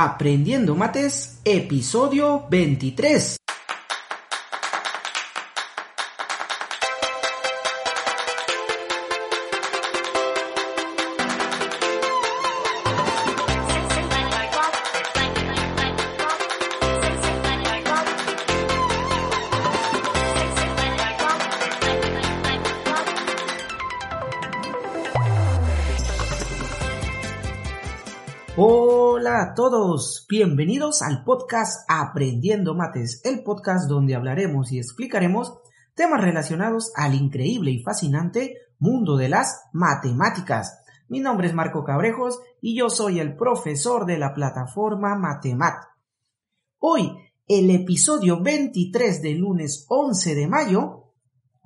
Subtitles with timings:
[0.00, 3.37] Aprendiendo Mates, episodio 23.
[29.58, 35.58] Todos, bienvenidos al podcast Aprendiendo Mates, el podcast donde hablaremos y explicaremos
[35.96, 40.84] temas relacionados al increíble y fascinante mundo de las matemáticas.
[41.08, 45.86] Mi nombre es Marco Cabrejos y yo soy el profesor de la plataforma Matemat.
[46.78, 47.10] Hoy,
[47.48, 51.14] el episodio 23 del lunes 11 de mayo,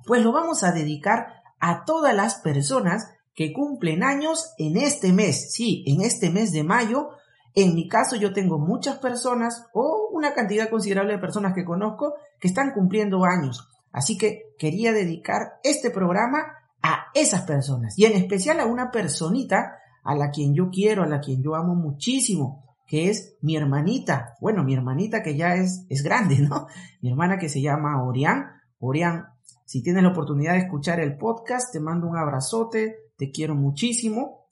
[0.07, 1.27] pues lo vamos a dedicar
[1.59, 6.63] a todas las personas que cumplen años en este mes, sí, en este mes de
[6.63, 7.11] mayo.
[7.55, 12.15] En mi caso yo tengo muchas personas o una cantidad considerable de personas que conozco
[12.39, 13.69] que están cumpliendo años.
[13.91, 16.39] Así que quería dedicar este programa
[16.81, 21.07] a esas personas y en especial a una personita a la quien yo quiero, a
[21.07, 24.35] la quien yo amo muchísimo, que es mi hermanita.
[24.41, 26.67] Bueno, mi hermanita que ya es, es grande, ¿no?
[27.01, 28.45] Mi hermana que se llama Orián.
[28.79, 29.27] Orián,
[29.65, 34.47] si tienes la oportunidad de escuchar el podcast, te mando un abrazote, te quiero muchísimo.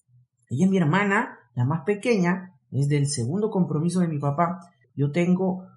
[0.50, 4.60] Ella es mi hermana, la más pequeña, es del segundo compromiso de mi papá.
[4.96, 5.68] Yo tengo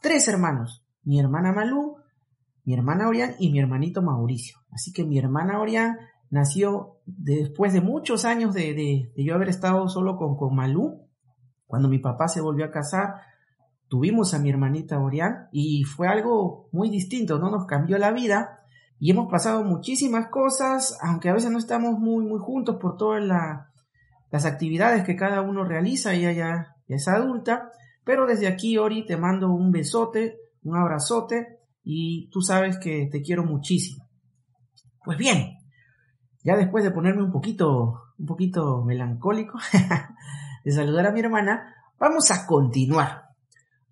[0.00, 1.96] tres hermanos, mi hermana Malú,
[2.64, 4.58] mi hermana Orián y mi hermanito Mauricio.
[4.70, 5.96] Así que mi hermana Orián
[6.30, 11.06] nació después de muchos años de, de, yo haber estado solo con, con Malú.
[11.66, 13.14] Cuando mi papá se volvió a casar,
[13.88, 17.50] tuvimos a mi hermanita Orián y fue algo muy distinto, ¿no?
[17.50, 18.60] Nos cambió la vida
[18.98, 23.24] y hemos pasado muchísimas cosas, aunque a veces no estamos muy, muy juntos por todas
[24.34, 27.70] las actividades que cada uno realiza, ella ya, es adulta,
[28.02, 33.22] pero desde aquí, Ori, te mando un besote, un abrazote, y tú sabes que te
[33.22, 34.08] quiero muchísimo.
[35.04, 35.58] Pues bien,
[36.42, 39.56] ya después de ponerme un poquito, un poquito melancólico,
[40.64, 43.28] de saludar a mi hermana, vamos a continuar.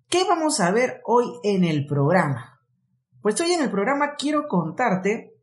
[0.09, 2.59] ¿Qué vamos a ver hoy en el programa?
[3.21, 5.37] Pues hoy en el programa quiero contarte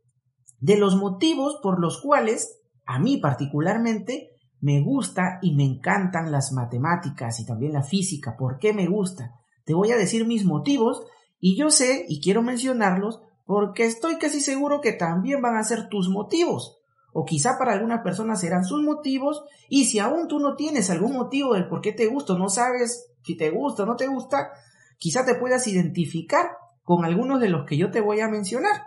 [0.59, 4.30] de los motivos por los cuales a mí particularmente
[4.61, 8.37] me gusta y me encantan las matemáticas y también la física.
[8.37, 9.33] ¿Por qué me gusta?
[9.65, 11.03] Te voy a decir mis motivos
[11.39, 15.89] y yo sé y quiero mencionarlos porque estoy casi seguro que también van a ser
[15.89, 16.77] tus motivos.
[17.11, 21.13] O quizá para algunas personas serán sus motivos y si aún tú no tienes algún
[21.13, 24.51] motivo del por qué te gusta, no sabes si te gusta o no te gusta,
[24.97, 26.51] quizá te puedas identificar
[26.83, 28.83] con algunos de los que yo te voy a mencionar.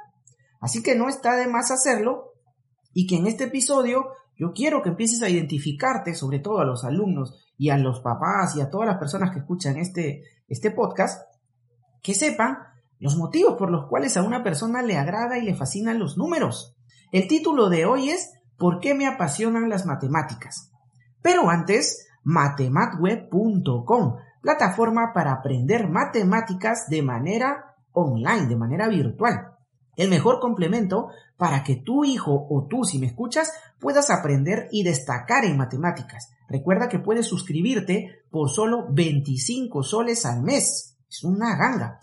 [0.61, 2.33] Así que no está de más hacerlo
[2.95, 6.85] y que en este episodio yo quiero que empieces a identificarte, sobre todo a los
[6.85, 11.23] alumnos y a los papás y a todas las personas que escuchan este, este podcast,
[12.03, 12.59] que sepan
[12.99, 16.77] los motivos por los cuales a una persona le agrada y le fascinan los números.
[17.13, 20.71] El título de hoy es ¿Por qué me apasionan las matemáticas?
[21.23, 29.54] Pero antes, matematweb.com, plataforma para aprender matemáticas de manera online, de manera virtual.
[29.97, 34.83] El mejor complemento para que tu hijo o tú, si me escuchas, puedas aprender y
[34.83, 36.31] destacar en matemáticas.
[36.49, 40.97] Recuerda que puedes suscribirte por solo 25 soles al mes.
[41.09, 42.01] Es una ganga.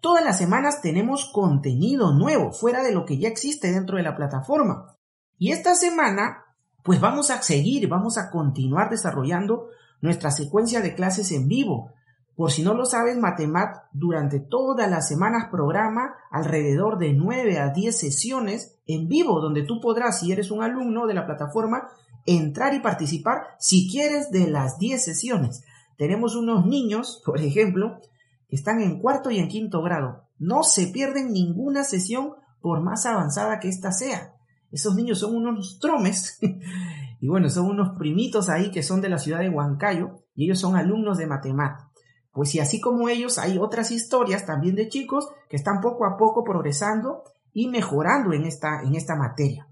[0.00, 4.16] Todas las semanas tenemos contenido nuevo, fuera de lo que ya existe dentro de la
[4.16, 4.96] plataforma.
[5.38, 6.44] Y esta semana,
[6.82, 9.68] pues vamos a seguir, vamos a continuar desarrollando
[10.02, 11.92] nuestra secuencia de clases en vivo.
[12.36, 17.70] Por si no lo sabes, Matemat durante todas las semanas programa alrededor de 9 a
[17.70, 21.88] 10 sesiones en vivo, donde tú podrás, si eres un alumno de la plataforma,
[22.26, 25.64] entrar y participar si quieres de las 10 sesiones.
[25.96, 28.00] Tenemos unos niños, por ejemplo,
[28.48, 30.24] que están en cuarto y en quinto grado.
[30.38, 34.34] No se pierden ninguna sesión por más avanzada que ésta sea.
[34.72, 36.38] Esos niños son unos tromes
[37.20, 40.58] y bueno, son unos primitos ahí que son de la ciudad de Huancayo y ellos
[40.58, 41.93] son alumnos de Matemat.
[42.34, 46.16] Pues y así como ellos, hay otras historias también de chicos que están poco a
[46.16, 47.22] poco progresando
[47.52, 49.68] y mejorando en esta, en esta materia.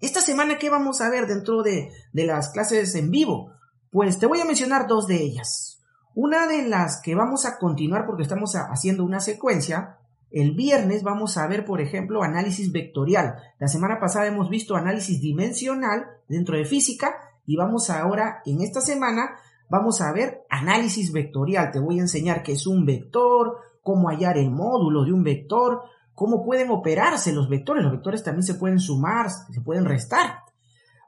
[0.00, 3.52] Esta semana, ¿qué vamos a ver dentro de, de las clases en vivo?
[3.90, 5.82] Pues te voy a mencionar dos de ellas.
[6.14, 9.98] Una de las que vamos a continuar porque estamos haciendo una secuencia,
[10.30, 13.36] el viernes vamos a ver, por ejemplo, análisis vectorial.
[13.58, 17.14] La semana pasada hemos visto análisis dimensional dentro de física
[17.44, 19.36] y vamos ahora, en esta semana,
[19.72, 21.70] vamos a ver análisis vectorial.
[21.70, 25.80] Te voy a enseñar qué es un vector, cómo hallar el módulo de un vector,
[26.12, 27.82] cómo pueden operarse los vectores.
[27.82, 30.40] Los vectores también se pueden sumar, se pueden restar.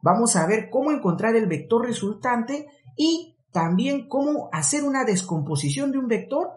[0.00, 2.66] Vamos a ver cómo encontrar el vector resultante
[2.96, 6.48] y también cómo hacer una descomposición de un vector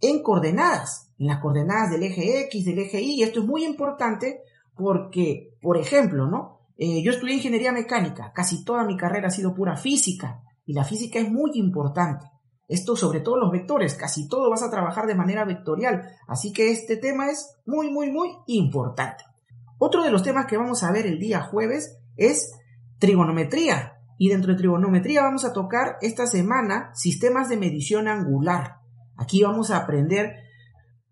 [0.00, 4.40] en coordenadas, en las coordenadas del eje X, del eje Y, esto es muy importante
[4.76, 6.60] porque, por ejemplo, ¿no?
[6.76, 10.84] Eh, yo estudié ingeniería mecánica, casi toda mi carrera ha sido pura física, y la
[10.84, 12.26] física es muy importante.
[12.68, 16.72] Esto sobre todo los vectores, casi todo vas a trabajar de manera vectorial, así que
[16.72, 19.24] este tema es muy, muy, muy importante.
[19.78, 22.52] Otro de los temas que vamos a ver el día jueves es
[22.98, 28.78] trigonometría, y dentro de trigonometría vamos a tocar esta semana sistemas de medición angular.
[29.16, 30.34] Aquí vamos a aprender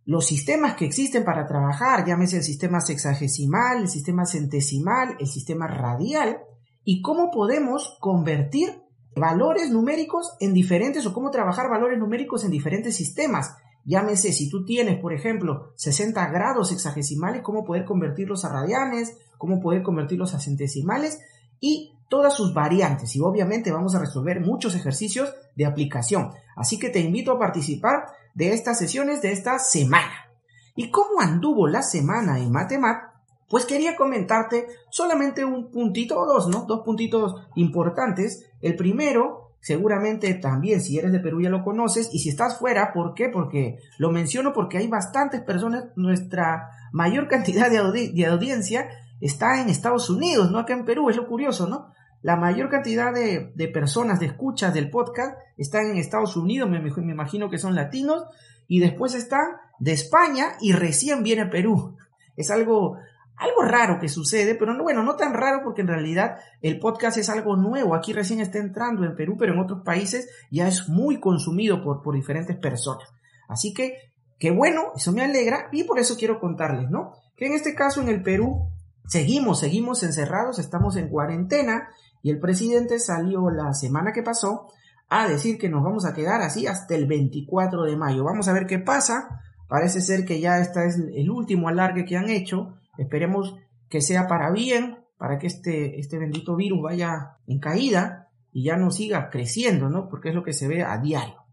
[0.05, 5.67] los sistemas que existen para trabajar, llámese el sistema sexagesimal, el sistema centesimal, el sistema
[5.67, 6.41] radial,
[6.83, 8.84] y cómo podemos convertir
[9.17, 13.57] valores numéricos en diferentes o cómo trabajar valores numéricos en diferentes sistemas.
[13.85, 19.61] Llámese, si tú tienes, por ejemplo, 60 grados sexagesimales, cómo poder convertirlos a radianes, cómo
[19.61, 21.21] poder convertirlos a centesimales
[21.61, 23.15] y todas sus variantes.
[23.15, 26.31] Y obviamente vamos a resolver muchos ejercicios de aplicación.
[26.57, 30.31] Así que te invito a participar de estas sesiones de esta semana.
[30.75, 33.14] ¿Y cómo anduvo la semana en Matemat?
[33.49, 36.65] Pues quería comentarte solamente un puntito o dos, ¿no?
[36.67, 38.51] Dos puntitos importantes.
[38.61, 42.93] El primero, seguramente también si eres de Perú ya lo conoces, y si estás fuera,
[42.93, 43.29] ¿por qué?
[43.29, 48.89] Porque lo menciono porque hay bastantes personas, nuestra mayor cantidad de, de audiencia
[49.21, 51.93] está en Estados Unidos, no acá en Perú, es lo curioso, ¿no?
[52.25, 57.13] La mayor cantidad de, personas, de escuchas del podcast, están en Estados Unidos, me, me,
[57.13, 58.25] imagino que son latinos,
[58.67, 59.45] y después están
[59.79, 61.99] de España y recién viene Perú.
[62.35, 62.97] Es algo,
[63.37, 67.29] algo raro que sucede, pero bueno, no tan raro porque en realidad el podcast es
[67.29, 67.95] algo nuevo.
[67.95, 72.03] Aquí recién está entrando en Perú, pero en otros países ya es muy consumido por,
[72.03, 73.09] por diferentes personas.
[73.49, 73.97] Así que,
[74.39, 77.15] qué bueno, eso me alegra y por eso quiero contarles, ¿no?
[77.37, 78.71] Que en este caso en el Perú
[79.07, 81.89] seguimos, seguimos encerrados, estamos en cuarentena
[82.23, 84.69] y el presidente salió la semana que pasó
[85.09, 88.25] a decir que nos vamos a quedar así hasta el 24 de mayo.
[88.25, 89.41] Vamos a ver qué pasa.
[89.69, 92.79] Parece ser que ya este es el último alargue que han hecho.
[92.99, 93.57] Esperemos
[93.89, 98.77] que sea para bien, para que este, este bendito virus vaya en caída y ya
[98.77, 100.09] no siga creciendo, ¿no?
[100.09, 101.45] Porque es lo que se ve a diario.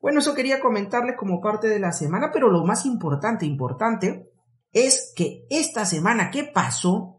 [0.00, 4.30] Bueno, eso quería comentarles como parte de la semana, pero lo más importante, importante,
[4.72, 7.16] es que esta semana que pasó,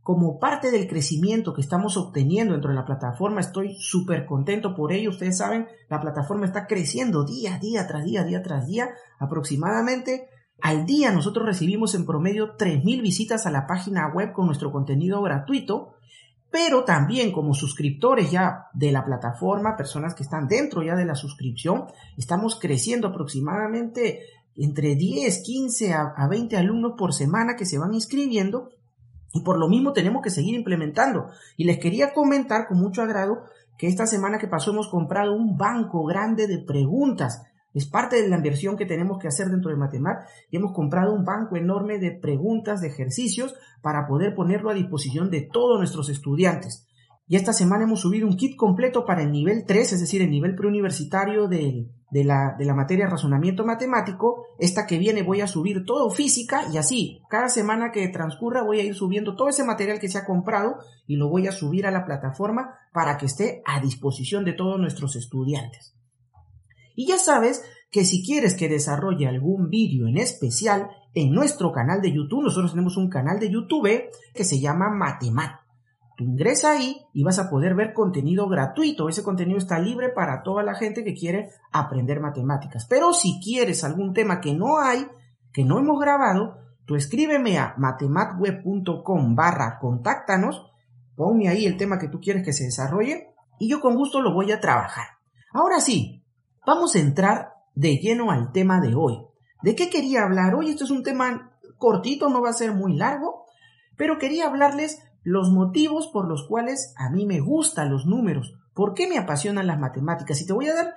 [0.00, 4.92] como parte del crecimiento que estamos obteniendo dentro de la plataforma, estoy súper contento por
[4.92, 5.10] ello.
[5.10, 8.88] Ustedes saben, la plataforma está creciendo día día, tras día, día tras día.
[9.18, 10.28] Aproximadamente
[10.60, 15.22] al día nosotros recibimos en promedio 3.000 visitas a la página web con nuestro contenido
[15.22, 15.94] gratuito.
[16.50, 21.14] Pero también como suscriptores ya de la plataforma, personas que están dentro ya de la
[21.14, 21.86] suscripción,
[22.16, 24.20] estamos creciendo aproximadamente
[24.54, 28.70] entre 10, 15 a 20 alumnos por semana que se van inscribiendo
[29.36, 31.28] y por lo mismo tenemos que seguir implementando.
[31.58, 33.44] Y les quería comentar con mucho agrado
[33.76, 37.42] que esta semana que pasó hemos comprado un banco grande de preguntas.
[37.76, 41.12] Es parte de la inversión que tenemos que hacer dentro de Matemat y hemos comprado
[41.12, 46.08] un banco enorme de preguntas, de ejercicios para poder ponerlo a disposición de todos nuestros
[46.08, 46.88] estudiantes.
[47.28, 50.30] Y esta semana hemos subido un kit completo para el nivel 3, es decir, el
[50.30, 54.46] nivel preuniversitario de, de, la, de materia razonamiento matemático.
[54.58, 58.80] Esta que viene voy a subir todo física y así, cada semana que transcurra voy
[58.80, 61.86] a ir subiendo todo ese material que se ha comprado y lo voy a subir
[61.86, 65.95] a la plataforma para que esté a disposición de todos nuestros estudiantes.
[66.96, 72.00] Y ya sabes que si quieres que desarrolle algún vídeo en especial en nuestro canal
[72.00, 75.60] de YouTube, nosotros tenemos un canal de YouTube que se llama Matemat.
[76.16, 79.08] Tú ingresa ahí y vas a poder ver contenido gratuito.
[79.08, 82.86] Ese contenido está libre para toda la gente que quiere aprender matemáticas.
[82.88, 85.06] Pero si quieres algún tema que no hay,
[85.52, 86.56] que no hemos grabado,
[86.86, 90.72] tú escríbeme a matematweb.com barra contáctanos,
[91.14, 93.28] ponme ahí el tema que tú quieres que se desarrolle
[93.58, 95.06] y yo con gusto lo voy a trabajar.
[95.52, 96.15] Ahora sí,
[96.66, 99.22] vamos a entrar de lleno al tema de hoy.
[99.62, 100.70] ¿De qué quería hablar hoy?
[100.70, 103.44] Esto es un tema cortito, no va a ser muy largo,
[103.96, 108.94] pero quería hablarles los motivos por los cuales a mí me gustan los números, por
[108.94, 110.40] qué me apasionan las matemáticas.
[110.40, 110.94] Y te voy a dar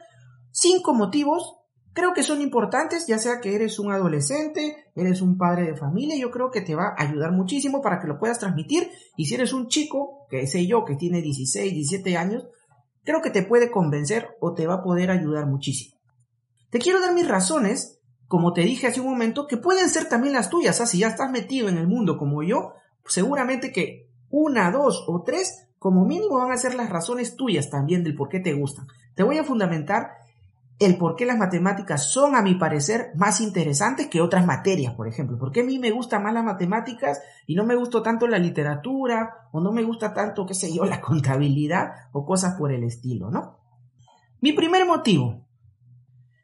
[0.52, 1.58] cinco motivos,
[1.94, 6.18] creo que son importantes, ya sea que eres un adolescente, eres un padre de familia,
[6.18, 8.90] yo creo que te va a ayudar muchísimo para que lo puedas transmitir.
[9.18, 12.48] Y si eres un chico, que sé yo, que tiene 16, 17 años,
[13.10, 15.98] creo que te puede convencer o te va a poder ayudar muchísimo.
[16.70, 20.36] Te quiero dar mis razones, como te dije hace un momento, que pueden ser también
[20.36, 20.80] las tuyas.
[20.80, 20.86] ¿ah?
[20.86, 22.74] Si ya estás metido en el mundo como yo,
[23.08, 28.04] seguramente que una, dos o tres, como mínimo van a ser las razones tuyas también
[28.04, 28.86] del por qué te gustan.
[29.16, 30.12] Te voy a fundamentar
[30.80, 35.10] el por qué las matemáticas son, a mi parecer, más interesantes que otras materias, por
[35.10, 35.38] ejemplo.
[35.38, 38.40] ¿Por qué a mí me gustan más las matemáticas y no me gusta tanto la
[38.40, 42.84] literatura o no me gusta tanto, qué sé yo, la contabilidad o cosas por el
[42.86, 43.60] estilo, ¿no?
[44.40, 45.46] Mi primer motivo.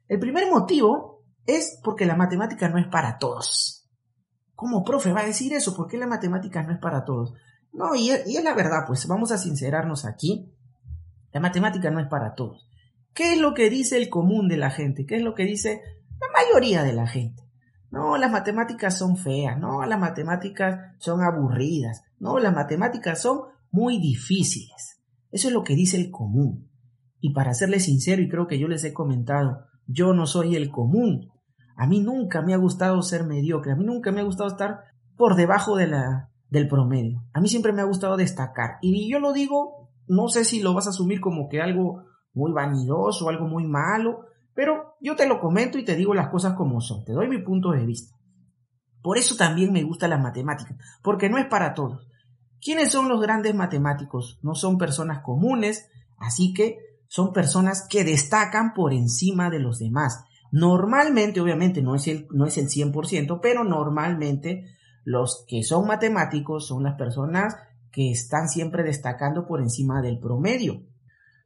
[0.07, 3.87] El primer motivo es porque la matemática no es para todos.
[4.53, 5.75] ¿Cómo, profe, va a decir eso?
[5.75, 7.33] ¿Por qué la matemática no es para todos?
[7.71, 10.51] No, y es, la verdad, pues vamos a sincerarnos aquí.
[11.31, 12.69] La matemática no es para todos.
[13.15, 15.05] ¿Qué es lo que dice el común de la gente?
[15.05, 15.81] ¿Qué es lo que dice
[16.19, 17.43] la mayoría de la gente?
[17.89, 23.39] No, las matemáticas son feas, no, las matemáticas son aburridas, no, las matemáticas son
[23.71, 25.01] muy difíciles.
[25.31, 26.69] Eso es lo que dice el común.
[27.21, 30.69] Y para serles sincero, y creo que yo les he comentado, yo no soy el
[30.69, 31.31] común.
[31.77, 34.79] A mí nunca me ha gustado ser mediocre, a mí nunca me ha gustado estar
[35.15, 37.23] por debajo de la, del promedio.
[37.31, 38.71] A mí siempre me ha gustado destacar.
[38.81, 42.03] Y yo lo digo, no sé si lo vas a asumir como que algo
[42.35, 46.53] muy vanidoso, algo muy malo, pero yo te lo comento y te digo las cosas
[46.53, 48.15] como son, te doy mi punto de vista.
[49.01, 52.07] Por eso también me gusta la matemática, porque no es para todos.
[52.61, 54.39] ¿Quiénes son los grandes matemáticos?
[54.41, 56.77] No son personas comunes, así que
[57.07, 60.23] son personas que destacan por encima de los demás.
[60.51, 64.65] Normalmente, obviamente, no es el, no es el 100%, pero normalmente
[65.03, 67.55] los que son matemáticos son las personas
[67.91, 70.81] que están siempre destacando por encima del promedio.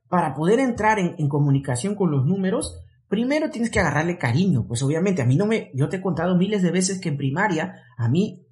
[0.09, 4.65] Para poder entrar en, comunicación con los números, primero tienes que agarrarle cariño.
[4.67, 7.17] Pues obviamente a mí no me, yo te he contado miles de veces que en
[7.17, 8.45] primaria a mí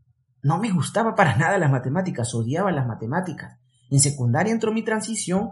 [0.43, 3.59] no me gustaba para nada las matemáticas, odiaba las matemáticas.
[3.89, 5.49] En secundaria entró mi transición,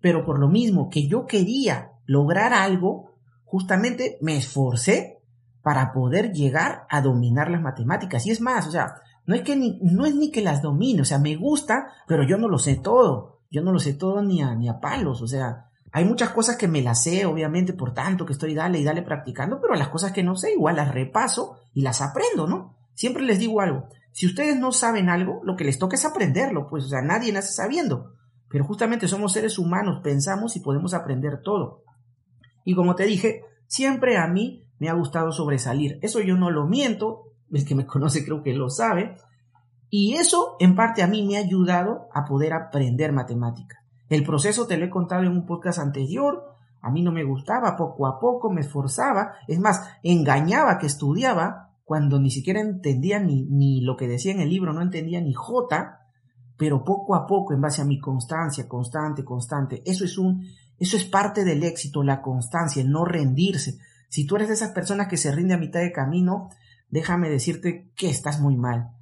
[0.00, 3.12] pero por lo mismo que yo quería lograr algo,
[3.44, 5.18] justamente me esforcé
[5.62, 8.26] para poder llegar a dominar las matemáticas.
[8.26, 8.94] Y es más, o sea,
[9.26, 12.26] no es que ni, no es ni que las domine, o sea, me gusta, pero
[12.26, 13.31] yo no lo sé todo.
[13.52, 16.56] Yo no lo sé todo ni a, ni a palos, o sea, hay muchas cosas
[16.56, 19.88] que me las sé, obviamente, por tanto que estoy dale y dale practicando, pero las
[19.88, 22.78] cosas que no sé, igual las repaso y las aprendo, ¿no?
[22.94, 26.68] Siempre les digo algo, si ustedes no saben algo, lo que les toca es aprenderlo,
[26.68, 28.14] pues, o sea, nadie nace sabiendo.
[28.48, 31.84] Pero justamente somos seres humanos, pensamos y podemos aprender todo.
[32.64, 35.98] Y como te dije, siempre a mí me ha gustado sobresalir.
[36.02, 39.16] Eso yo no lo miento, el que me conoce creo que lo sabe.
[39.94, 43.78] Y eso en parte a mí me ha ayudado a poder aprender matemáticas.
[44.08, 46.56] El proceso te lo he contado en un podcast anterior.
[46.80, 49.34] A mí no me gustaba, poco a poco me esforzaba.
[49.46, 54.40] Es más, engañaba que estudiaba cuando ni siquiera entendía ni, ni lo que decía en
[54.40, 56.00] el libro, no entendía ni J,
[56.56, 59.82] pero poco a poco, en base a mi constancia, constante, constante.
[59.84, 60.42] Eso es un,
[60.78, 63.78] eso es parte del éxito, la constancia, el no rendirse.
[64.08, 66.48] Si tú eres de esas personas que se rinde a mitad de camino,
[66.88, 68.92] déjame decirte que estás muy mal.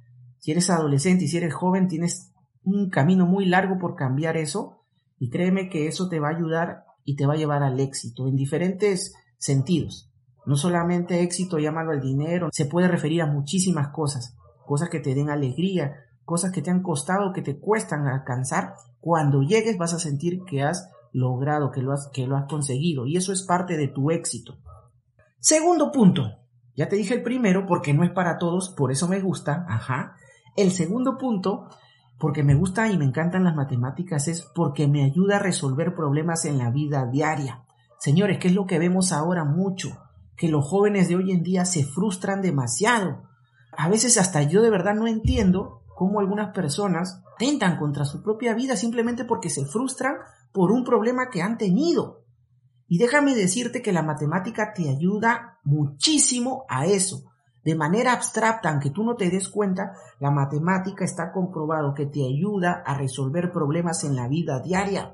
[0.41, 2.33] Si eres adolescente y si eres joven, tienes
[2.63, 4.81] un camino muy largo por cambiar eso
[5.19, 8.27] y créeme que eso te va a ayudar y te va a llevar al éxito
[8.27, 10.11] en diferentes sentidos.
[10.47, 15.13] No solamente éxito, llámalo al dinero, se puede referir a muchísimas cosas, cosas que te
[15.13, 15.93] den alegría,
[16.25, 18.73] cosas que te han costado, que te cuestan alcanzar.
[18.99, 23.05] Cuando llegues vas a sentir que has logrado, que lo has, que lo has conseguido
[23.05, 24.57] y eso es parte de tu éxito.
[25.39, 26.39] Segundo punto.
[26.75, 29.67] Ya te dije el primero porque no es para todos, por eso me gusta.
[29.69, 30.15] Ajá.
[30.55, 31.67] El segundo punto,
[32.19, 36.45] porque me gusta y me encantan las matemáticas, es porque me ayuda a resolver problemas
[36.45, 37.63] en la vida diaria.
[37.99, 39.89] Señores, ¿qué es lo que vemos ahora mucho?
[40.35, 43.23] Que los jóvenes de hoy en día se frustran demasiado.
[43.77, 48.53] A veces hasta yo de verdad no entiendo cómo algunas personas tentan contra su propia
[48.53, 50.15] vida simplemente porque se frustran
[50.51, 52.25] por un problema que han tenido.
[52.87, 57.30] Y déjame decirte que la matemática te ayuda muchísimo a eso.
[57.63, 62.25] De manera abstracta, aunque tú no te des cuenta, la matemática está comprobado que te
[62.25, 65.13] ayuda a resolver problemas en la vida diaria.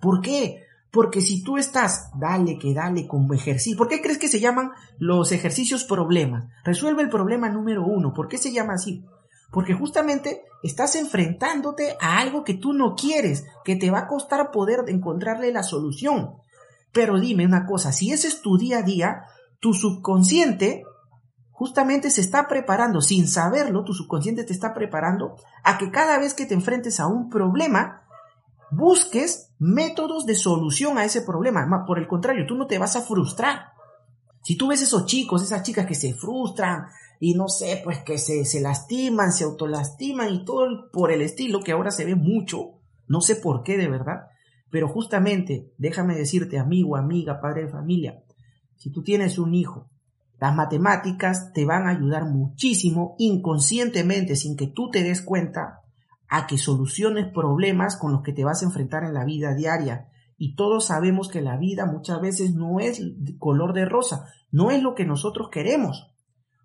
[0.00, 0.62] ¿Por qué?
[0.92, 3.76] Porque si tú estás, dale que dale como ejercicio.
[3.76, 6.46] ¿Por qué crees que se llaman los ejercicios problemas?
[6.64, 8.14] Resuelve el problema número uno.
[8.14, 9.04] ¿Por qué se llama así?
[9.50, 14.50] Porque justamente estás enfrentándote a algo que tú no quieres, que te va a costar
[14.50, 16.36] poder encontrarle la solución.
[16.92, 19.24] Pero dime una cosa, si ese es tu día a día,
[19.60, 20.84] tu subconsciente
[21.58, 25.34] justamente se está preparando, sin saberlo, tu subconsciente te está preparando
[25.64, 28.04] a que cada vez que te enfrentes a un problema,
[28.70, 31.84] busques métodos de solución a ese problema.
[31.84, 33.72] Por el contrario, tú no te vas a frustrar.
[34.44, 36.86] Si tú ves esos chicos, esas chicas que se frustran
[37.18, 41.58] y no sé, pues que se, se lastiman, se autolastiman y todo por el estilo
[41.58, 44.28] que ahora se ve mucho, no sé por qué de verdad,
[44.70, 48.22] pero justamente, déjame decirte, amigo, amiga, padre de familia,
[48.76, 49.90] si tú tienes un hijo,
[50.40, 55.80] las matemáticas te van a ayudar muchísimo inconscientemente, sin que tú te des cuenta,
[56.28, 60.08] a que soluciones problemas con los que te vas a enfrentar en la vida diaria.
[60.36, 63.02] Y todos sabemos que la vida muchas veces no es
[63.38, 66.14] color de rosa, no es lo que nosotros queremos.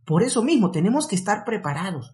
[0.06, 2.14] Por eso mismo tenemos que estar preparados.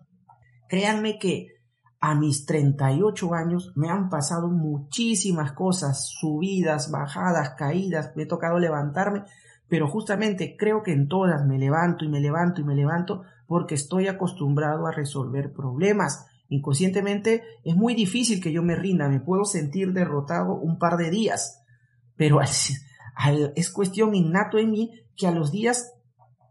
[0.69, 1.59] Créanme que
[1.99, 8.57] a mis 38 años me han pasado muchísimas cosas, subidas, bajadas, caídas, me he tocado
[8.57, 9.23] levantarme,
[9.69, 13.75] pero justamente creo que en todas me levanto y me levanto y me levanto porque
[13.75, 16.25] estoy acostumbrado a resolver problemas.
[16.49, 21.11] Inconscientemente es muy difícil que yo me rinda, me puedo sentir derrotado un par de
[21.11, 21.63] días,
[22.17, 25.93] pero es cuestión innato en mí que a los días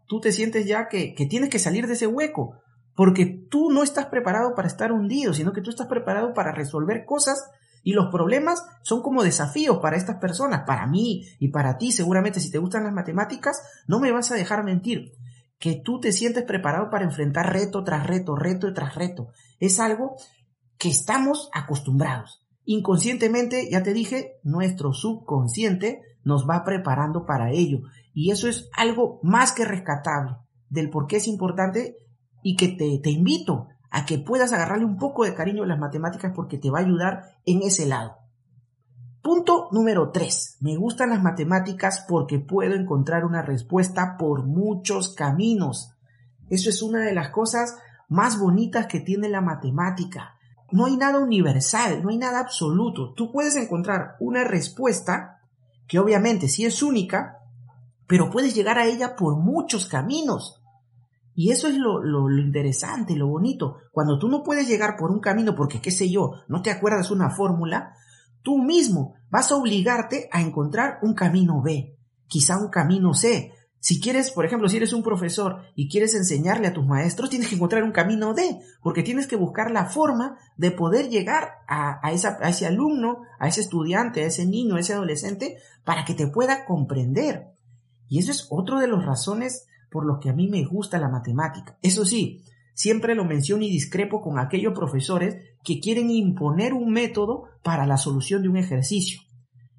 [0.07, 2.55] tú te sientes ya que, que tienes que salir de ese hueco,
[2.95, 7.05] porque tú no estás preparado para estar hundido, sino que tú estás preparado para resolver
[7.05, 7.49] cosas
[7.83, 12.39] y los problemas son como desafíos para estas personas, para mí y para ti seguramente
[12.39, 15.13] si te gustan las matemáticas, no me vas a dejar mentir,
[15.59, 19.27] que tú te sientes preparado para enfrentar reto tras reto, reto tras reto.
[19.59, 20.15] Es algo
[20.77, 22.45] que estamos acostumbrados.
[22.63, 27.81] Inconscientemente, ya te dije, nuestro subconsciente nos va preparando para ello.
[28.13, 30.37] Y eso es algo más que rescatable
[30.69, 31.97] del por qué es importante
[32.41, 35.79] y que te, te invito a que puedas agarrarle un poco de cariño a las
[35.79, 38.17] matemáticas porque te va a ayudar en ese lado.
[39.21, 40.57] Punto número 3.
[40.61, 45.91] Me gustan las matemáticas porque puedo encontrar una respuesta por muchos caminos.
[46.49, 47.77] Eso es una de las cosas
[48.07, 50.35] más bonitas que tiene la matemática.
[50.71, 53.13] No hay nada universal, no hay nada absoluto.
[53.13, 55.41] Tú puedes encontrar una respuesta
[55.87, 57.39] que obviamente sí es única,
[58.07, 60.58] pero puedes llegar a ella por muchos caminos.
[61.39, 63.77] Y eso es lo, lo, interesante, lo bonito.
[63.93, 67.11] Cuando tú no puedes llegar por un camino porque, qué sé yo, no te acuerdas
[67.11, 67.93] una fórmula,
[68.41, 73.53] tú mismo vas a obligarte a encontrar un camino B, quizá un camino C.
[73.79, 77.47] Si quieres, por ejemplo, si eres un profesor y quieres enseñarle a tus maestros, tienes
[77.47, 82.05] que encontrar un camino D, porque tienes que buscar la forma de poder llegar a,
[82.05, 85.55] a, a ese alumno, a ese estudiante, a ese niño, a ese adolescente,
[85.85, 87.53] para que te pueda comprender.
[88.09, 91.09] Y eso es otro de las razones por lo que a mí me gusta la
[91.09, 91.77] matemática.
[91.81, 92.43] Eso sí,
[92.73, 97.97] siempre lo menciono y discrepo con aquellos profesores que quieren imponer un método para la
[97.97, 99.21] solución de un ejercicio.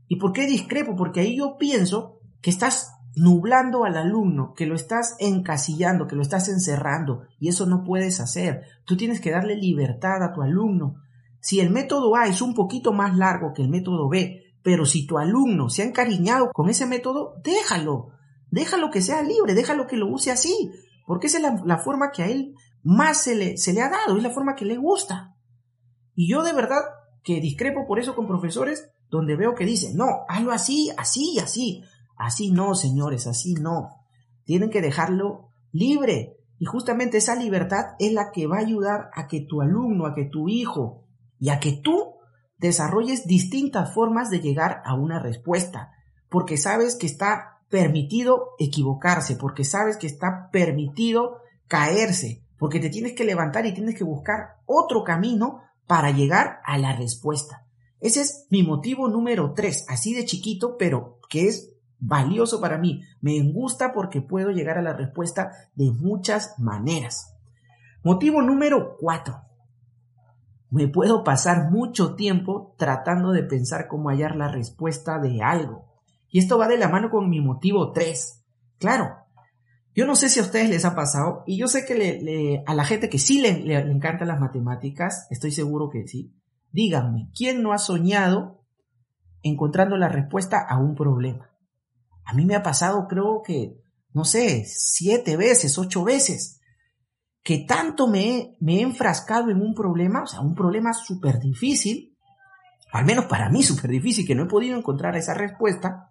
[0.08, 0.96] ¿Y por qué discrepo?
[0.96, 6.22] Porque ahí yo pienso que estás nublando al alumno, que lo estás encasillando, que lo
[6.22, 8.62] estás encerrando, y eso no puedes hacer.
[8.84, 10.96] Tú tienes que darle libertad a tu alumno.
[11.40, 15.06] Si el método A es un poquito más largo que el método B, pero si
[15.06, 18.10] tu alumno se ha encariñado con ese método, déjalo.
[18.50, 20.70] Déjalo que sea libre, déjalo que lo use así,
[21.06, 24.16] porque esa es la, forma que a él más se le, se le ha dado,
[24.16, 25.36] es la forma que le gusta.
[26.14, 26.80] Y yo de verdad
[27.22, 31.38] que discrepo por eso con profesores donde veo que dicen, no, hazlo así, así y
[31.40, 31.82] así.
[32.16, 33.96] Así no, señores, así no.
[34.44, 36.36] Tienen que dejarlo libre.
[36.58, 40.14] Y justamente esa libertad es la que va a ayudar a que tu alumno, a
[40.14, 41.06] que tu hijo
[41.38, 42.14] y a que tú
[42.58, 45.90] desarrolles distintas formas de llegar a una respuesta.
[46.28, 53.12] Porque sabes que está permitido equivocarse, porque sabes que está permitido caerse, porque te tienes
[53.14, 57.64] que levantar y tienes que buscar otro camino para llegar a la respuesta.
[58.00, 63.02] Ese es mi motivo número tres, así de chiquito, pero que es valioso para mí.
[63.20, 67.36] Me gusta porque puedo llegar a la respuesta de muchas maneras.
[68.02, 69.42] Motivo número cuatro.
[70.70, 75.89] Me puedo pasar mucho tiempo tratando de pensar cómo hallar la respuesta de algo.
[76.30, 78.44] Y esto va de la mano con mi motivo 3.
[78.78, 79.20] Claro,
[79.94, 82.84] yo no sé si a ustedes les ha pasado, y yo sé que a la
[82.84, 86.32] gente que sí le, le, encantan las matemáticas, estoy seguro que sí.
[86.72, 88.64] Díganme, ¿quién no ha soñado
[89.42, 91.50] encontrando la respuesta a un problema?
[92.24, 96.60] A mí me ha pasado, creo que, no sé, siete veces, ocho veces,
[97.42, 102.16] que tanto me, me he enfrascado en un problema, o sea, un problema súper difícil,
[102.92, 106.09] al menos para mí súper difícil, que no he podido encontrar esa respuesta,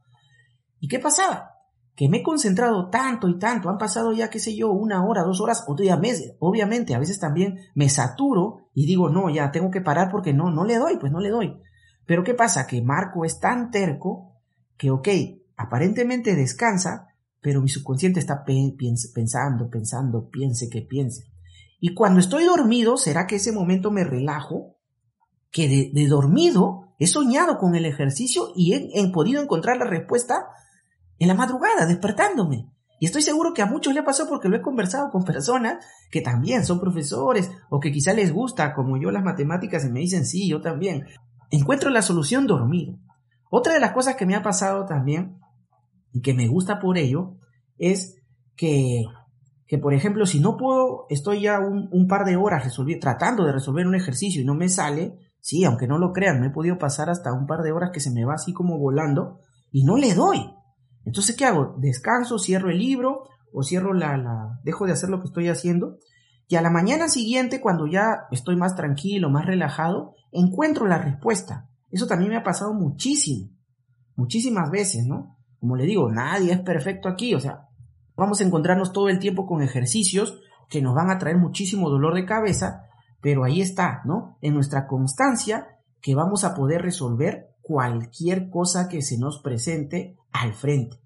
[0.79, 1.55] ¿Y qué pasaba?
[1.95, 5.23] Que me he concentrado tanto y tanto, han pasado ya, qué sé yo, una hora,
[5.23, 6.35] dos horas, otro día meses.
[6.39, 10.49] Obviamente, a veces también me saturo y digo, no, ya tengo que parar porque no,
[10.49, 11.61] no le doy, pues no le doy.
[12.05, 12.65] Pero ¿qué pasa?
[12.65, 14.33] Que Marco es tan terco
[14.77, 15.07] que, ok,
[15.57, 17.09] aparentemente descansa,
[17.41, 21.25] pero mi subconsciente está pensando, pensando, piense que piense.
[21.79, 24.77] Y cuando estoy dormido, ¿será que ese momento me relajo?
[25.51, 30.47] Que de, dormido he soñado con el ejercicio y he podido encontrar la respuesta
[31.19, 32.69] en la madrugada, despertándome.
[32.99, 36.21] Y estoy seguro que a muchos le pasó porque lo he conversado con personas que
[36.21, 40.25] también son profesores o que quizá les gusta, como yo, las matemáticas y me dicen,
[40.25, 41.05] sí, yo también.
[41.49, 42.97] Encuentro la solución dormido.
[43.49, 45.39] Otra de las cosas que me ha pasado también
[46.11, 47.37] y que me gusta por ello
[47.77, 48.17] es
[48.55, 49.05] que,
[49.65, 52.67] que por ejemplo, si no puedo, estoy ya un, par de horas
[52.99, 56.47] tratando de resolver un ejercicio y no me sale, sí, aunque no lo crean, me
[56.47, 59.39] he podido pasar hasta un par de horas que se me va así como volando
[59.71, 60.58] y no le doy.
[61.05, 61.75] Entonces, ¿qué hago?
[61.77, 65.97] Descanso, cierro el libro o cierro la, la, dejo de hacer lo que estoy haciendo
[66.47, 71.69] Y a la mañana siguiente, cuando ya estoy más tranquilo, más relajado, encuentro la respuesta.
[71.91, 73.49] Eso también me ha pasado muchísimo,
[74.15, 75.37] muchísimas veces, ¿no?
[75.59, 77.67] Como le digo, nadie es perfecto aquí, o sea,
[78.15, 82.13] vamos a encontrarnos todo el tiempo con ejercicios que nos van a traer muchísimo dolor
[82.13, 82.83] de cabeza,
[83.21, 84.37] pero ahí está, ¿no?
[84.41, 85.67] En nuestra constancia
[86.01, 90.97] que vamos a poder resolver cualquier cosa que se nos presente al frente.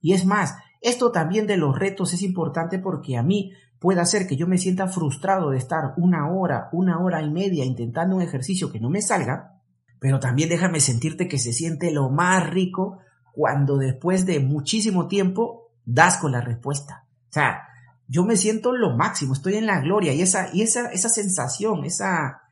[0.00, 3.50] Y es más, esto también de los retos es importante porque a mí
[3.80, 7.64] puede hacer que yo me sienta frustrado de estar una hora, una hora y media
[7.64, 9.60] intentando un ejercicio que no me salga,
[9.98, 13.00] pero también déjame sentirte que se siente lo más rico
[13.32, 17.08] cuando después de muchísimo tiempo das con la respuesta.
[17.28, 17.66] O sea,
[18.06, 21.84] yo me siento lo máximo, estoy en la gloria y esa, y esa, esa sensación,
[21.84, 22.42] esa,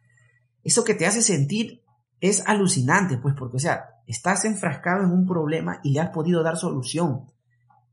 [0.64, 1.82] eso que te hace sentir
[2.22, 6.44] es alucinante, pues porque, o sea, estás enfrascado en un problema y le has podido
[6.44, 7.26] dar solución.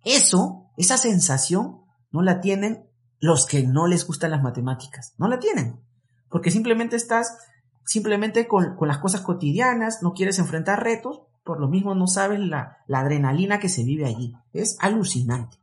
[0.05, 2.85] Eso, esa sensación, no la tienen
[3.19, 5.81] los que no les gustan las matemáticas, no la tienen,
[6.29, 7.39] porque simplemente estás
[7.83, 12.39] simplemente con, con las cosas cotidianas, no quieres enfrentar retos, por lo mismo no sabes
[12.39, 14.35] la, la adrenalina que se vive allí.
[14.53, 15.57] Es alucinante.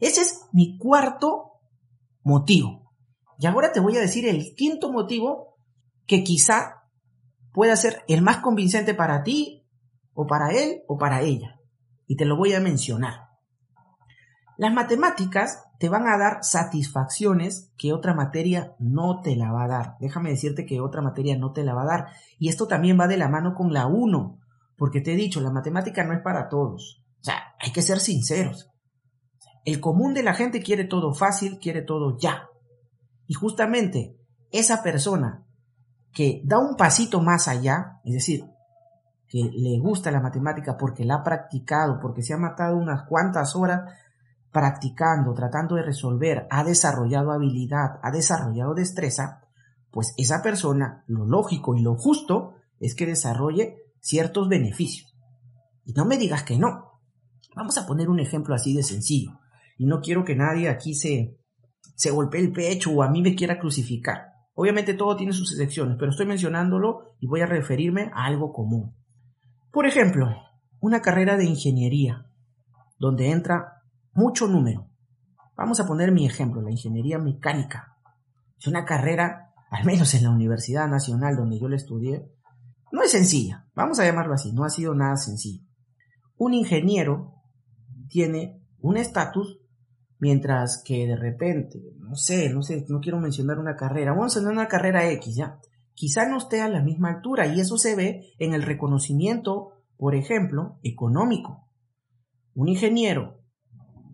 [0.00, 1.60] Ese es mi cuarto
[2.24, 2.92] motivo.
[3.38, 5.56] Y ahora te voy a decir el quinto motivo
[6.06, 6.81] que quizá
[7.52, 9.62] pueda ser el más convincente para ti,
[10.14, 11.60] o para él, o para ella.
[12.06, 13.28] Y te lo voy a mencionar.
[14.58, 19.68] Las matemáticas te van a dar satisfacciones que otra materia no te la va a
[19.68, 19.96] dar.
[19.98, 22.06] Déjame decirte que otra materia no te la va a dar.
[22.38, 24.38] Y esto también va de la mano con la 1,
[24.76, 27.02] porque te he dicho, la matemática no es para todos.
[27.20, 28.70] O sea, hay que ser sinceros.
[29.64, 32.48] El común de la gente quiere todo fácil, quiere todo ya.
[33.26, 34.16] Y justamente
[34.50, 35.46] esa persona
[36.12, 38.44] que da un pasito más allá, es decir,
[39.26, 43.56] que le gusta la matemática porque la ha practicado, porque se ha matado unas cuantas
[43.56, 43.90] horas
[44.50, 49.40] practicando, tratando de resolver, ha desarrollado habilidad, ha desarrollado destreza,
[49.90, 55.16] pues esa persona, lo lógico y lo justo es que desarrolle ciertos beneficios.
[55.84, 57.00] Y no me digas que no.
[57.56, 59.40] Vamos a poner un ejemplo así de sencillo
[59.78, 61.38] y no quiero que nadie aquí se,
[61.94, 64.31] se golpee el pecho o a mí me quiera crucificar.
[64.54, 68.94] Obviamente todo tiene sus excepciones, pero estoy mencionándolo y voy a referirme a algo común.
[69.70, 70.28] Por ejemplo,
[70.80, 72.26] una carrera de ingeniería,
[72.98, 74.90] donde entra mucho número.
[75.56, 77.96] Vamos a poner mi ejemplo, la ingeniería mecánica.
[78.58, 82.30] Es una carrera, al menos en la Universidad Nacional donde yo la estudié,
[82.90, 85.64] no es sencilla, vamos a llamarlo así, no ha sido nada sencillo.
[86.36, 87.42] Un ingeniero
[88.08, 89.61] tiene un estatus
[90.22, 94.38] Mientras que de repente, no sé, no sé, no quiero mencionar una carrera, vamos a
[94.38, 95.58] tener una carrera X ya,
[95.94, 100.14] quizá no esté a la misma altura y eso se ve en el reconocimiento, por
[100.14, 101.66] ejemplo, económico.
[102.54, 103.40] Un ingeniero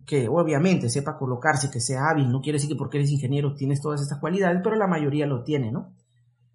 [0.06, 3.82] que obviamente sepa colocarse, que sea hábil, no quiere decir que porque eres ingeniero tienes
[3.82, 5.94] todas estas cualidades, pero la mayoría lo tiene, ¿no?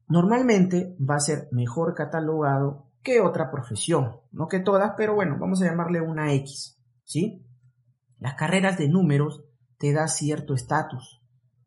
[0.08, 5.62] Normalmente va a ser mejor catalogado que otra profesión, no que todas, pero bueno, vamos
[5.62, 7.43] a llamarle una X, ¿sí?
[8.24, 9.44] Las carreras de números
[9.78, 11.22] te da cierto estatus.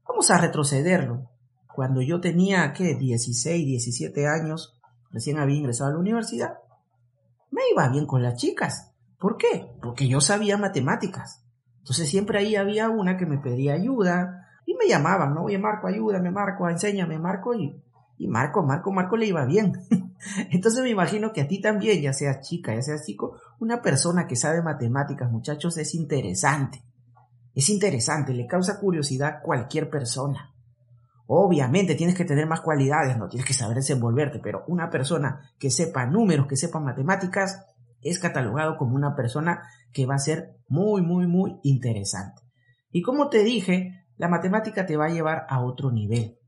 [0.08, 1.28] Vamos a retrocederlo.
[1.74, 2.94] Cuando yo tenía, ¿qué?
[2.94, 6.54] 16, 17 años, recién había ingresado a la universidad,
[7.50, 8.94] me iba bien con las chicas.
[9.18, 9.70] ¿Por qué?
[9.82, 11.44] Porque yo sabía matemáticas.
[11.80, 15.44] Entonces siempre ahí había una que me pedía ayuda y me llamaban, ¿no?
[15.44, 17.78] Oye, Marco, ayúdame, Marco, enséñame, Marco, y,
[18.16, 19.74] y Marco, Marco, Marco le iba bien.
[20.50, 24.26] Entonces me imagino que a ti también, ya seas chica, ya seas chico, una persona
[24.26, 26.82] que sabe matemáticas, muchachos, es interesante.
[27.54, 30.52] Es interesante, le causa curiosidad a cualquier persona.
[31.26, 35.70] Obviamente tienes que tener más cualidades, no tienes que saber desenvolverte, pero una persona que
[35.70, 37.64] sepa números, que sepa matemáticas,
[38.00, 42.42] es catalogado como una persona que va a ser muy, muy, muy interesante.
[42.90, 46.38] Y como te dije, la matemática te va a llevar a otro nivel.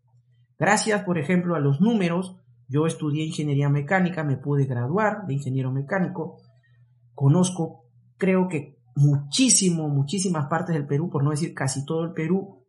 [0.59, 2.37] Gracias, por ejemplo, a los números,
[2.69, 6.39] yo estudié ingeniería mecánica, me pude graduar de ingeniero mecánico.
[7.19, 7.83] Conozco,
[8.17, 12.65] creo que muchísimo, muchísimas partes del Perú, por no decir casi todo el Perú,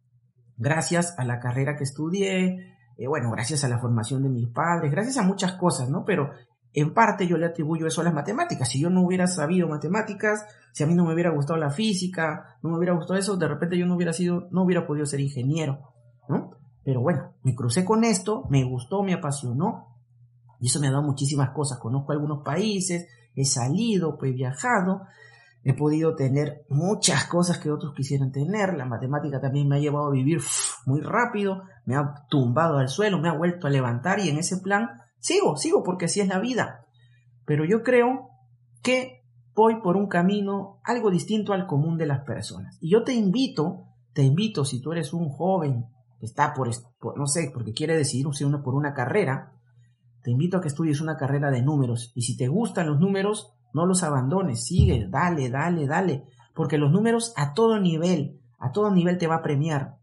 [0.58, 4.92] gracias a la carrera que estudié, eh, bueno, gracias a la formación de mis padres,
[4.92, 6.04] gracias a muchas cosas, ¿no?
[6.04, 6.32] Pero
[6.74, 8.68] en parte yo le atribuyo eso a las matemáticas.
[8.68, 12.58] Si yo no hubiera sabido matemáticas, si a mí no me hubiera gustado la física,
[12.64, 15.20] no me hubiera gustado eso, de repente yo no hubiera sido, no hubiera podido ser
[15.20, 15.94] ingeniero,
[16.28, 16.58] ¿no?
[16.84, 19.96] Pero bueno, me crucé con esto, me gustó, me apasionó
[20.60, 21.78] y eso me ha dado muchísimas cosas.
[21.78, 23.06] Conozco algunos países,
[23.40, 25.08] he salido, he viajado,
[25.64, 28.74] he podido tener muchas cosas que otros quisieran tener.
[28.74, 30.42] La matemática también me ha llevado a vivir
[30.86, 34.58] muy rápido, me ha tumbado al suelo, me ha vuelto a levantar y en ese
[34.58, 36.86] plan sigo, sigo porque así es la vida.
[37.46, 38.30] Pero yo creo
[38.84, 39.24] que
[39.56, 42.78] voy por un camino algo distinto al común de las personas.
[42.82, 45.86] Y yo te invito, te invito, si tú eres un joven
[46.20, 46.70] que está por,
[47.16, 49.54] no sé, porque quiere decidir una por una carrera,
[50.24, 52.12] te invito a que estudies una carrera de números.
[52.16, 56.92] Y si te gustan los números, no los abandones, sigue, dale, dale, dale, porque los
[56.92, 59.98] números a todo nivel, a todo nivel te va a premiar.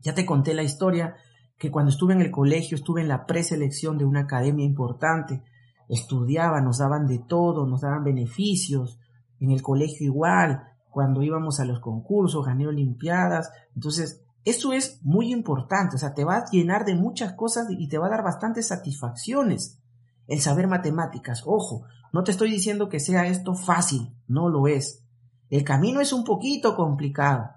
[0.00, 1.16] Ya te conté la historia
[1.58, 5.42] que cuando estuve en el colegio, estuve en la preselección de una academia importante,
[5.88, 9.00] estudiaba, nos daban de todo, nos daban beneficios,
[9.40, 15.32] en el colegio igual, cuando íbamos a los concursos, gané olimpiadas, entonces eso es muy
[15.32, 18.22] importante, o sea, te va a llenar de muchas cosas y te va a dar
[18.22, 19.78] bastantes satisfacciones
[20.26, 21.42] el saber matemáticas.
[21.44, 25.04] Ojo, no te estoy diciendo que sea esto fácil, no lo es.
[25.50, 27.50] El camino es un poquito complicado,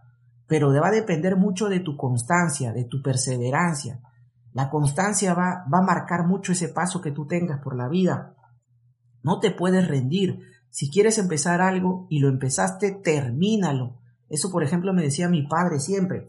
[0.47, 4.01] pero va a depender mucho de tu constancia, de tu perseverancia.
[4.51, 8.35] La constancia va, va a marcar mucho ese paso que tú tengas por la vida.
[9.23, 10.39] No te puedes rendir.
[10.69, 14.01] Si quieres empezar algo y lo empezaste, termínalo.
[14.27, 16.27] Eso, por ejemplo, me decía mi padre siempre.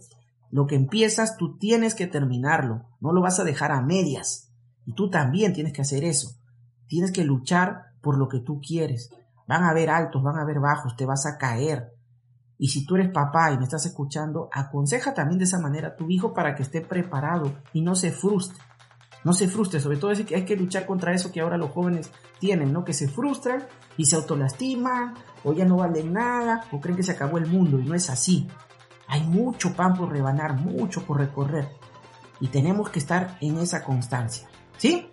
[0.52, 2.84] Lo que empiezas, tú tienes que terminarlo.
[3.00, 4.52] No lo vas a dejar a medias.
[4.84, 6.36] Y tú también tienes que hacer eso.
[6.86, 9.08] Tienes que luchar por lo que tú quieres.
[9.48, 11.94] Van a haber altos, van a haber bajos, te vas a caer.
[12.58, 15.96] Y si tú eres papá y me estás escuchando, aconseja también de esa manera a
[15.96, 18.62] tu hijo para que esté preparado y no se frustre.
[19.24, 21.70] No se frustre, sobre todo es que hay que luchar contra eso que ahora los
[21.70, 22.10] jóvenes
[22.40, 22.84] tienen, ¿no?
[22.84, 23.64] Que se frustran
[23.96, 27.78] y se autolastiman, o ya no valen nada, o creen que se acabó el mundo,
[27.78, 28.48] y no es así.
[29.12, 31.68] Hay mucho pan por rebanar, mucho por recorrer,
[32.40, 34.48] y tenemos que estar en esa constancia.
[34.78, 35.10] ¿Sí?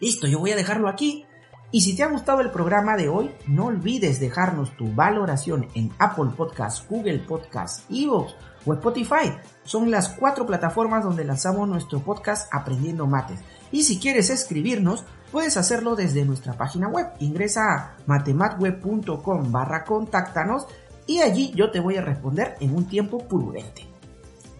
[0.00, 1.26] Listo, yo voy a dejarlo aquí.
[1.70, 5.92] Y si te ha gustado el programa de hoy, no olvides dejarnos tu valoración en
[5.98, 9.36] Apple Podcasts, Google Podcasts, Evox o Spotify.
[9.64, 13.40] Son las cuatro plataformas donde lanzamos nuestro podcast Aprendiendo Mates.
[13.70, 17.08] Y si quieres escribirnos, puedes hacerlo desde nuestra página web.
[17.18, 20.66] Ingresa a matematweb.com barra contáctanos
[21.10, 23.84] y allí yo te voy a responder en un tiempo prudente.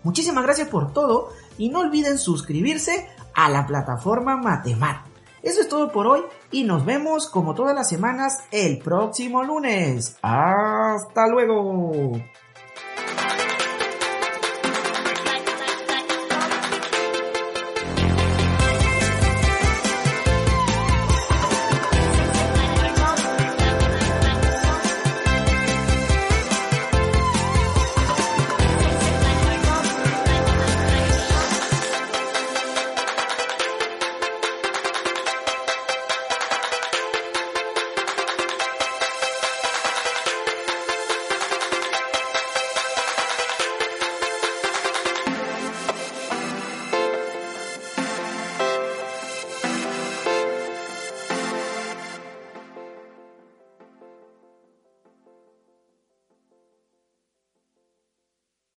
[0.03, 5.07] Muchísimas gracias por todo y no olviden suscribirse a la plataforma Matemat.
[5.43, 10.17] Eso es todo por hoy y nos vemos como todas las semanas el próximo lunes.
[10.23, 12.21] Hasta luego.